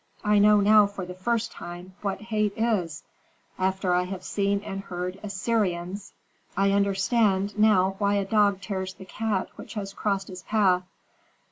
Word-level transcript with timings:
I 0.23 0.39
know 0.39 0.61
now, 0.61 0.87
for 0.87 1.05
the 1.05 1.13
first 1.13 1.51
time, 1.51 1.93
what 2.01 2.21
hate 2.21 2.53
is, 2.57 3.03
after 3.59 3.93
I 3.93 4.05
have 4.05 4.23
seen 4.23 4.61
and 4.61 4.81
heard 4.81 5.19
Assyrians. 5.21 6.13
I 6.57 6.71
understand 6.71 7.55
now 7.55 7.97
why 7.99 8.15
a 8.15 8.25
dog 8.25 8.61
tears 8.61 8.95
the 8.95 9.05
cat 9.05 9.49
which 9.57 9.75
has 9.75 9.93
crossed 9.93 10.27
his 10.29 10.41
path." 10.41 10.87